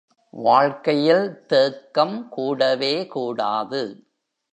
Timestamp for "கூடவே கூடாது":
2.29-3.81